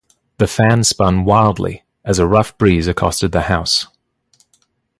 [0.39, 3.85] The fan spun wildly as a rough breeze accosted the house.